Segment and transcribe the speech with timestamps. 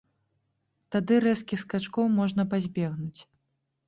[0.95, 3.21] Тады рэзкіх скачкоў можна пазбегнуць.